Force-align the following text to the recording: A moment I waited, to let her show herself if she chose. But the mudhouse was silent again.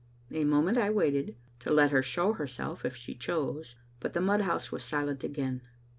A 0.31 0.45
moment 0.45 0.79
I 0.79 0.89
waited, 0.89 1.35
to 1.59 1.69
let 1.71 1.91
her 1.91 2.01
show 2.01 2.33
herself 2.33 2.83
if 2.85 2.95
she 2.95 3.13
chose. 3.13 3.75
But 3.99 4.13
the 4.13 4.19
mudhouse 4.19 4.71
was 4.71 4.83
silent 4.83 5.23
again. 5.23 5.61